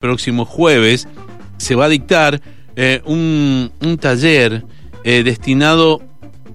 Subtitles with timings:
[0.00, 1.06] próximo jueves
[1.58, 2.40] se va a dictar
[2.74, 4.64] eh, un, un, taller
[5.04, 6.00] eh, destinado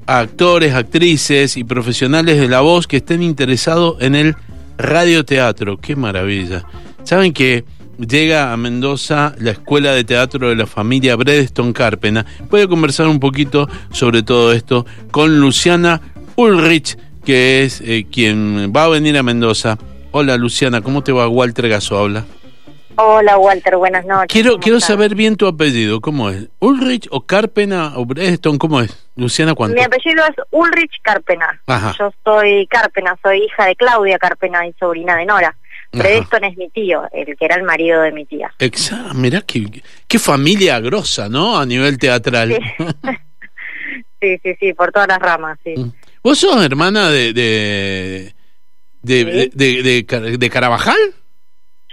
[0.07, 4.35] a actores, actrices y profesionales de la voz que estén interesados en el
[4.79, 5.77] radioteatro.
[5.77, 6.65] ¡Qué maravilla!
[7.03, 7.65] Saben que
[7.99, 12.25] llega a Mendoza la Escuela de Teatro de la familia Bredeston Carpena.
[12.49, 16.01] Voy a conversar un poquito sobre todo esto con Luciana
[16.35, 19.77] Ulrich, que es eh, quien va a venir a Mendoza.
[20.09, 21.27] Hola Luciana, ¿cómo te va?
[21.27, 22.25] Walter Gaso habla.
[22.97, 24.27] Hola Walter, buenas noches.
[24.31, 26.47] Quiero, quiero saber bien tu apellido, ¿cómo es?
[26.59, 28.57] ¿Ulrich o Carpena o Bredeston?
[28.57, 29.05] ¿Cómo es?
[29.15, 29.75] Luciana, ¿cuánto?
[29.75, 31.61] Mi apellido es Ulrich Carpena.
[31.99, 35.55] Yo soy Carpena, soy hija de Claudia Carpena y sobrina de Nora.
[35.91, 38.53] Bredeston es mi tío, el que era el marido de mi tía.
[38.59, 41.57] Exacto, mirá qué, qué familia grosa, ¿no?
[41.57, 42.57] A nivel teatral.
[44.21, 44.39] Sí.
[44.41, 45.75] sí, sí, por todas las ramas, sí.
[45.77, 45.91] Mm.
[46.23, 48.33] ¿Vos sos hermana de de,
[49.03, 50.97] de, de, de Carabajal?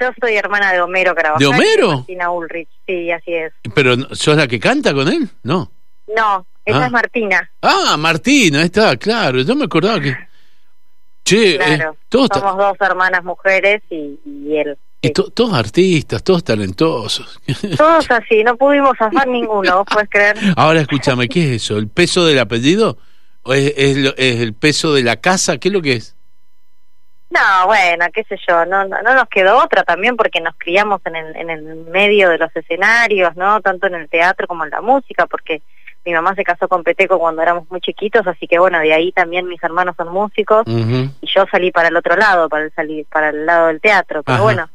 [0.02, 1.38] Yo soy hermana de Homero Carabajal.
[1.38, 1.92] ¿De Homero?
[1.98, 3.52] Martina Ulrich, sí, así es.
[3.73, 5.28] ¿Pero sos la que canta con él?
[5.45, 5.70] No.
[6.08, 6.86] No, esa ah.
[6.86, 7.50] es Martina.
[7.62, 9.42] Ah, Martina, está, claro.
[9.42, 10.17] Yo me acordaba que...
[11.25, 14.19] Che, eh, claro, todos somos dos hermanas mujeres y,
[14.56, 14.77] él.
[15.00, 17.41] Y todos artistas, todos talentosos.
[17.77, 20.36] Todos así, no pudimos hacer ninguno, ¿vos puedes creer?
[20.56, 21.78] Ahora escúchame, ¿qué es eso?
[21.78, 22.98] ¿El peso del apellido?
[23.45, 25.58] ¿O es, es, es el peso de la casa?
[25.58, 26.17] ¿Qué es lo que es?
[27.33, 31.16] No, bueno, qué sé yo, no, no, nos quedó otra también porque nos criamos en
[31.16, 33.62] el, en el medio de los escenarios, ¿no?
[33.62, 35.62] Tanto en el teatro como en la música, porque
[36.05, 39.12] mi mamá se casó con Peteco cuando éramos muy chiquitos, así que bueno, de ahí
[39.12, 43.06] también mis hermanos son músicos y yo salí para el otro lado, para el, salir,
[43.06, 44.69] para el lado del teatro, pero bueno,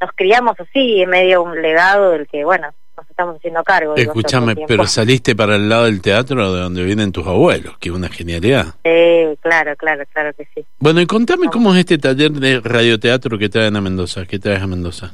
[0.00, 3.94] nos criamos así, en medio de un legado del que, bueno, nos estamos haciendo cargo.
[3.96, 7.94] Escúchame, pero saliste para el lado del teatro de donde vienen tus abuelos, que es
[7.94, 8.74] una genialidad.
[8.84, 10.64] Sí, claro, claro, claro que sí.
[10.78, 14.62] Bueno, y contame cómo es este taller de radioteatro que traen a Mendoza, que traes
[14.62, 15.12] a Mendoza.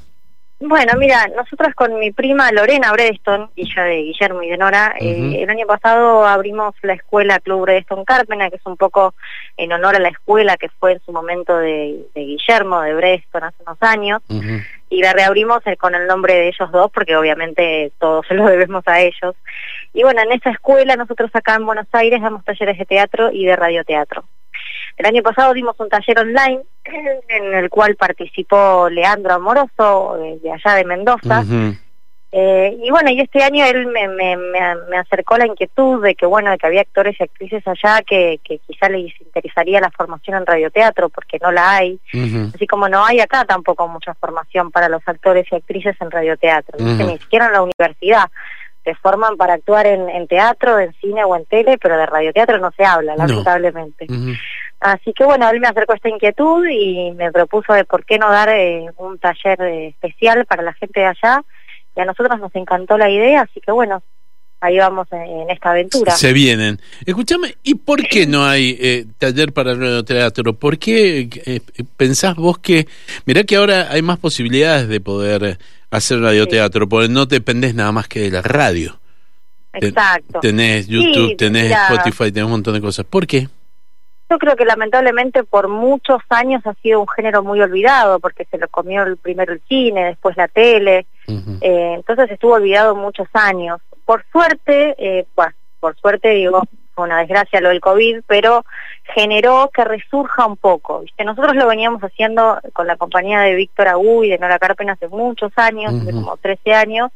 [0.60, 5.36] Bueno, mira, nosotros con mi prima Lorena Bredeston, hija de Guillermo y de Nora, eh,
[5.40, 9.14] el año pasado abrimos la escuela Club Bredeston Carpena, que es un poco
[9.56, 13.62] en honor a la escuela que fue en su momento de, Guillermo, de Bredeston, hace
[13.64, 14.20] unos años,
[14.90, 18.46] y la reabrimos eh, con el nombre de ellos dos, porque obviamente todos se lo
[18.46, 19.34] debemos a ellos.
[19.92, 23.44] Y bueno, en esa escuela nosotros acá en Buenos Aires damos talleres de teatro y
[23.44, 24.24] de radioteatro.
[24.96, 26.62] El año pasado dimos un taller online
[27.28, 31.44] en el cual participó Leandro Amoroso de, allá de Mendoza.
[32.30, 36.26] Eh, y bueno, y este año él me, me, me, acercó la inquietud de que
[36.26, 40.36] bueno, de que había actores y actrices allá que, que quizá les interesaría la formación
[40.36, 41.98] en radioteatro porque no la hay.
[42.54, 46.78] Así como no hay acá tampoco mucha formación para los actores y actrices en radioteatro,
[46.78, 48.30] ni siquiera en la universidad
[48.84, 52.58] se forman para actuar en, en, teatro, en cine o en tele, pero de radioteatro
[52.58, 54.06] no se habla, lamentablemente.
[54.80, 58.30] Así que bueno, él me acercó esta inquietud y me propuso de por qué no
[58.30, 61.42] dar eh, un taller eh, especial para la gente de allá.
[61.98, 64.04] Y a nosotros nos encantó la idea, así que bueno,
[64.60, 66.12] ahí vamos en, esta aventura.
[66.12, 66.80] Se vienen.
[67.04, 70.54] Escúchame, ¿y por qué no hay eh, taller para el teatro?
[70.54, 71.60] ¿Por qué
[71.96, 72.86] pensás vos que,
[73.26, 75.58] mirá que ahora hay más posibilidades de poder
[75.90, 78.98] hacer radioteatro, porque no dependés nada más que de la radio.
[79.72, 80.40] Exacto.
[80.40, 83.06] Tenés YouTube, tenés Spotify, tenés un montón de cosas.
[83.06, 83.48] ¿Por qué?
[84.30, 88.58] Yo creo que lamentablemente por muchos años ha sido un género muy olvidado, porque se
[88.58, 93.80] lo comió el primero el cine, después la tele, eh, entonces estuvo olvidado muchos años.
[94.04, 96.62] Por suerte, eh, bueno, por suerte digo,
[96.94, 98.64] fue una desgracia lo del COVID, pero
[99.14, 101.00] generó que resurja un poco.
[101.00, 101.24] ¿viste?
[101.24, 105.08] Nosotros lo veníamos haciendo con la compañía de Víctor Agú y de Nora Carpen hace
[105.08, 107.10] muchos años, hace como 13 años,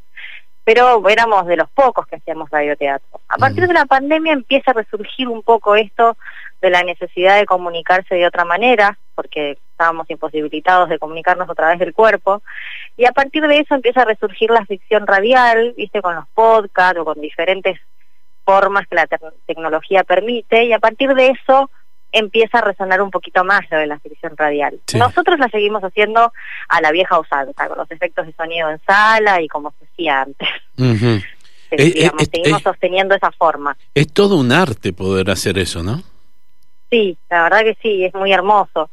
[0.64, 3.20] pero éramos de los pocos que hacíamos radioteatro.
[3.28, 6.16] A partir de la pandemia empieza a resurgir un poco esto
[6.62, 11.80] de la necesidad de comunicarse de otra manera, porque estábamos imposibilitados de comunicarnos a través
[11.80, 12.42] del cuerpo,
[12.96, 16.98] y a partir de eso empieza a resurgir la ficción radial, viste, con los podcasts
[16.98, 17.78] o con diferentes
[18.44, 19.08] formas que la
[19.46, 21.68] tecnología permite, y a partir de eso
[22.12, 24.78] empieza a resonar un poquito más lo de la ficción radial.
[24.94, 26.32] Nosotros la seguimos haciendo
[26.68, 30.22] a la vieja usanza, con los efectos de sonido en sala y como se hacía
[30.22, 30.48] antes.
[32.30, 33.76] seguimos sosteniendo esa forma.
[33.94, 36.02] Es todo un arte poder hacer eso, ¿no?
[36.92, 38.90] Sí, la verdad que sí, es muy hermoso.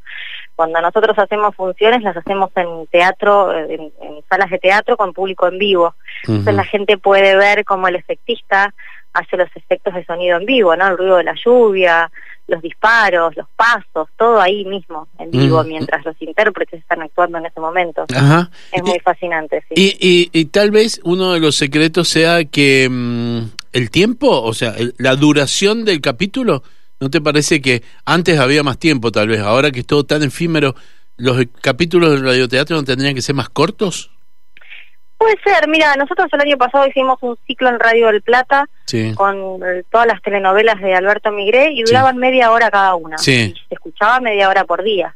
[0.56, 3.92] Cuando nosotros hacemos funciones, las hacemos en teatro, en,
[4.26, 5.94] salas de teatro con público en vivo.
[6.26, 8.72] Entonces la gente puede ver cómo el efectista
[9.12, 10.88] hace los efectos de sonido en vivo, ¿no?
[10.88, 12.10] El ruido de la lluvia,
[12.46, 17.46] los disparos, los pasos, todo ahí mismo, en vivo, mientras los intérpretes están actuando en
[17.46, 18.06] ese momento.
[18.72, 19.74] Es muy fascinante, sí.
[19.76, 23.40] Y, y, tal vez uno de los secretos sea que mm,
[23.74, 26.62] el tiempo, o sea, la duración del capítulo
[27.00, 29.40] ¿No te parece que antes había más tiempo, tal vez?
[29.40, 30.74] Ahora que es todo tan efímero,
[31.16, 34.10] ¿los capítulos del radioteatro no tendrían que ser más cortos?
[35.16, 39.12] Puede ser, mira, nosotros el año pasado hicimos un ciclo en Radio del Plata Sí.
[39.14, 39.36] con
[39.66, 43.16] eh, todas las telenovelas de Alberto Migré y duraban media hora cada una.
[43.18, 43.54] Sí.
[43.54, 45.14] Y se escuchaba media hora por día.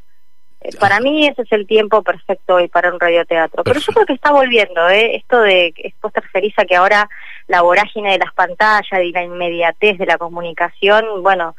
[0.81, 3.65] Para mí ese es el tiempo perfecto hoy para un radioteatro.
[3.65, 5.17] Pero yo creo que está volviendo, ¿eh?
[5.17, 5.73] Esto de,
[6.03, 7.09] vos te referís a que ahora
[7.49, 11.55] la vorágine de las pantallas y la inmediatez de la comunicación, bueno,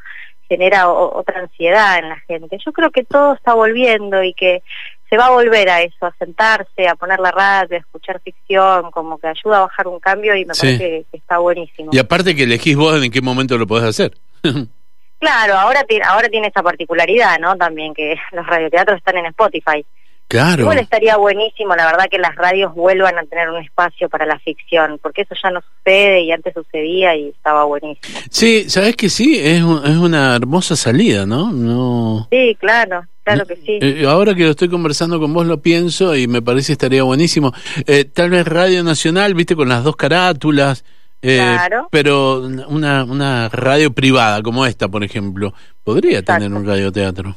[0.48, 2.58] genera o- otra ansiedad en la gente.
[2.64, 4.62] Yo creo que todo está volviendo y que
[5.10, 8.90] se va a volver a eso, a sentarse, a poner la radio, a escuchar ficción,
[8.90, 10.62] como que ayuda a bajar un cambio y me Sí.
[10.66, 11.90] parece que, que está buenísimo.
[11.92, 14.12] Y aparte que elegís vos en qué momento lo podés hacer.
[15.18, 17.56] Claro, ahora tiene, ahora tiene esa particularidad, ¿no?
[17.56, 19.84] También que los radioteatros están en Spotify.
[20.28, 20.62] claro.
[20.62, 24.38] Igual estaría buenísimo, la verdad, que las radios vuelvan a tener un espacio para la
[24.40, 28.18] ficción, porque eso ya no sucede y antes sucedía y estaba buenísimo.
[28.30, 31.50] Sí, sabes que sí, es, un- es una hermosa salida, ¿no?
[31.52, 32.28] No.
[32.30, 33.78] Sí, claro, claro que sí.
[33.80, 37.52] Eh, ahora que lo estoy conversando con vos lo pienso y me parece estaría buenísimo.
[37.86, 40.84] Eh, tal vez Radio Nacional, viste, con las dos carátulas,
[41.22, 41.88] eh, Claro.
[41.90, 45.52] pero una, una radio privada como esta, por ejemplo,
[45.84, 46.44] podría Exacto.
[46.44, 47.34] tener un radioteatro.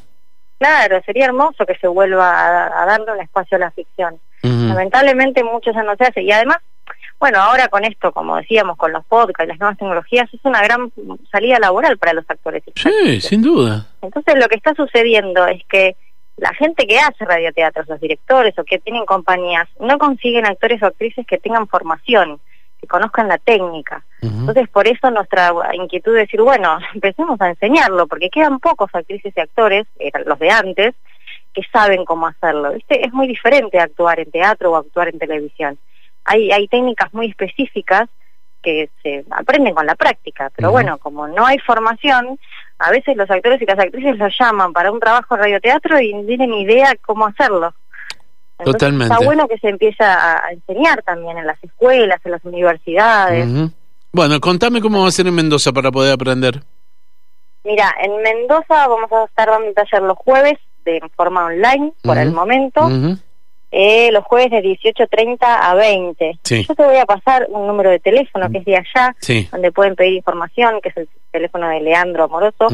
[0.60, 4.20] Claro, sería hermoso que se vuelva a, a darle un espacio a la ficción.
[4.44, 6.58] Lamentablemente mucho ya no se hace y además,
[7.20, 10.62] bueno, ahora con esto, como decíamos, con los podcasts y las nuevas tecnologías, es una
[10.62, 10.92] gran
[11.32, 12.64] salida laboral para los actores.
[12.68, 13.86] y Sí, sin duda.
[14.02, 15.96] Entonces lo que está sucediendo es que
[16.38, 20.86] la gente que hace radioteatros, los directores o que tienen compañías, no consiguen actores o
[20.86, 22.40] actrices que tengan formación,
[22.80, 24.04] que conozcan la técnica.
[24.22, 29.34] Entonces por eso nuestra inquietud de decir, bueno, empecemos a enseñarlo, porque quedan pocos actrices
[29.36, 30.96] y actores, eran los de antes,
[31.54, 32.74] que saben cómo hacerlo.
[32.74, 33.06] ¿Viste?
[33.06, 35.78] Es muy diferente actuar en teatro o actuar en televisión.
[36.26, 38.10] Hay, hay técnicas muy específicas
[38.62, 42.38] que se aprenden con la práctica, pero bueno, como no hay formación,
[42.78, 46.14] a veces los actores y las actrices los llaman para un trabajo de radioteatro y
[46.14, 47.74] no tienen idea cómo hacerlo.
[48.60, 49.14] Entonces, Totalmente.
[49.14, 53.48] Está bueno que se empiece a, a enseñar también en las escuelas, en las universidades.
[54.12, 56.62] Bueno, contame cómo va a ser en Mendoza para poder aprender.
[57.64, 62.18] Mira, en Mendoza vamos a estar dando un taller los jueves de forma online por
[62.18, 62.90] el momento,
[63.72, 66.40] eh, los jueves de 18.30 a 20.
[66.44, 66.66] Sí.
[66.68, 69.48] Yo te voy a pasar un número de teléfono que es de allá, Sí.
[69.52, 72.68] donde pueden pedir información, que es el teléfono de Leandro Amoroso,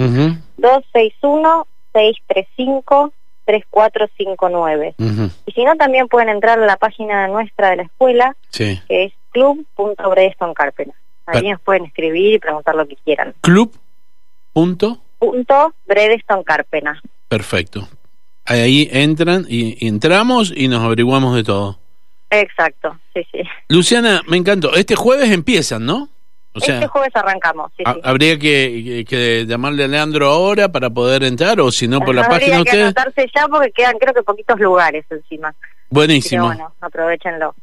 [3.47, 3.55] Ujú.
[3.71, 4.95] 261-635-3459.
[4.97, 5.29] Ujú.
[5.45, 8.79] Y si no, también pueden entrar a la página nuestra de la escuela, Sí.
[8.87, 10.93] que es club.bredeston-carpena.
[11.27, 13.33] Ahí nos pueden escribir y preguntar lo que quieran.
[13.41, 13.73] Club.
[14.53, 15.01] Punto.
[15.19, 17.01] Punto Bredeston-Carpena.
[17.27, 17.87] Perfecto.
[18.45, 21.79] Ahí entran y, y entramos y nos averiguamos de todo.
[22.29, 23.39] Exacto, sí, sí.
[23.69, 24.75] Luciana, me encantó.
[24.75, 26.09] Este jueves empiezan, ¿no?
[26.55, 27.99] O sea, este jueves arrancamos, sí, ha- sí.
[28.03, 32.15] habría que, que- que llamarle a Leandro ahora para poder entrar o si no por
[32.15, 32.85] la Habría página de que ustedes.
[32.85, 35.51] anotarse ya porque quedan creo que poquitos lugares encima.
[35.51, 35.57] Que
[35.89, 36.45] Buenísimo.
[36.47, 37.53] bueno, aprovechenlo.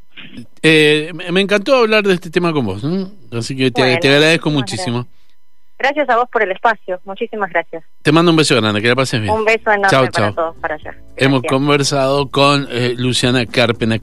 [0.63, 2.85] Eh, me encantó hablar de este tema con vos.
[2.85, 3.11] ¿no?
[3.37, 5.07] Así que te, Bueno, te agradezco muchísimo.
[5.79, 7.83] Gracias a vos por el espacio, muchísimas gracias.
[8.03, 9.33] Te mando un beso grande, que la pases bien.
[9.35, 10.95] Un beso enorme para todos para allá.
[11.17, 13.99] Hemos conversado con eh, Luciana Carpena.